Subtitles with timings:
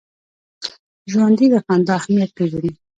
[1.11, 2.71] ژوندي د خندا اهمیت پېژني